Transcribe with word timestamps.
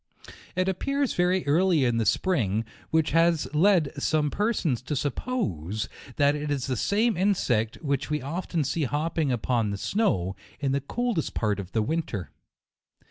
It 0.55 0.67
appears 0.67 1.13
very 1.13 1.45
early 1.45 1.85
in 1.85 1.97
the 1.97 2.07
spring, 2.07 2.65
which 2.89 3.11
has 3.11 3.47
led 3.53 3.91
some 4.01 4.31
persons 4.31 4.81
to 4.81 4.95
suppose 4.95 5.87
that 6.15 6.33
it 6.35 6.49
is 6.49 6.65
the 6.65 6.75
same 6.75 7.15
insect 7.15 7.75
which 7.83 8.09
we 8.09 8.19
often 8.19 8.63
see 8.63 8.85
hopping 8.85 9.31
upon 9.31 9.69
the 9.69 9.77
snow, 9.77 10.35
in 10.59 10.71
the 10.71 10.81
coldest 10.81 11.35
part 11.35 11.59
of 11.59 11.71
the 11.73 11.83
winter. 11.83 12.31